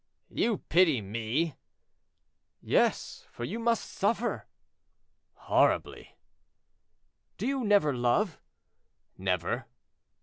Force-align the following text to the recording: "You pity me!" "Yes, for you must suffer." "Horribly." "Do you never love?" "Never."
"You 0.31 0.57
pity 0.57 0.99
me!" 0.99 1.57
"Yes, 2.59 3.27
for 3.29 3.43
you 3.43 3.59
must 3.59 3.87
suffer." 3.91 4.47
"Horribly." 5.33 6.15
"Do 7.37 7.45
you 7.45 7.63
never 7.63 7.93
love?" 7.95 8.39
"Never." 9.15 9.67